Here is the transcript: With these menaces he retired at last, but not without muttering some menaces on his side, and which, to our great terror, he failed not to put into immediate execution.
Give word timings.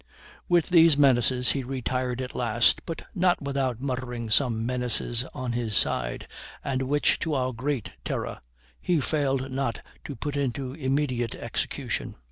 With 0.49 0.69
these 0.69 0.97
menaces 0.97 1.51
he 1.51 1.63
retired 1.63 2.21
at 2.23 2.33
last, 2.33 2.81
but 2.87 3.03
not 3.13 3.39
without 3.39 3.79
muttering 3.79 4.31
some 4.31 4.65
menaces 4.65 5.25
on 5.35 5.51
his 5.51 5.77
side, 5.77 6.27
and 6.63 6.81
which, 6.81 7.19
to 7.19 7.35
our 7.35 7.53
great 7.53 7.91
terror, 8.03 8.39
he 8.81 8.99
failed 8.99 9.51
not 9.51 9.81
to 10.05 10.15
put 10.15 10.35
into 10.35 10.73
immediate 10.73 11.35
execution. 11.35 12.15